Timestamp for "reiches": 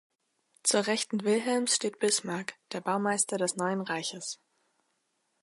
3.81-4.39